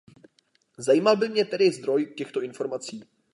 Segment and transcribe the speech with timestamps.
[0.77, 3.03] Zajímal by mě tedy zdroj těchto informací.